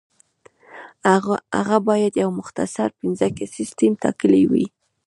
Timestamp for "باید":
1.87-2.13